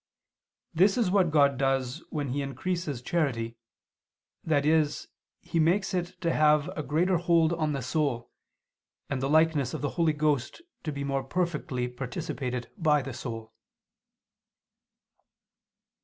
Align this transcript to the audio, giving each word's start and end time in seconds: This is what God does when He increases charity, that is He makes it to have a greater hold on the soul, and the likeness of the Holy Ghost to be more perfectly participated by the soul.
This 0.73 0.97
is 0.97 1.11
what 1.11 1.29
God 1.29 1.59
does 1.59 2.03
when 2.09 2.29
He 2.29 2.41
increases 2.41 3.03
charity, 3.03 3.55
that 4.43 4.65
is 4.65 5.07
He 5.41 5.59
makes 5.59 5.93
it 5.93 6.19
to 6.21 6.33
have 6.33 6.69
a 6.75 6.81
greater 6.81 7.17
hold 7.17 7.53
on 7.53 7.73
the 7.73 7.83
soul, 7.83 8.31
and 9.11 9.21
the 9.21 9.29
likeness 9.29 9.75
of 9.75 9.81
the 9.83 9.89
Holy 10.01 10.13
Ghost 10.13 10.63
to 10.85 10.91
be 10.91 11.03
more 11.03 11.23
perfectly 11.23 11.87
participated 11.87 12.71
by 12.79 13.03
the 13.03 13.13
soul. 13.13 13.53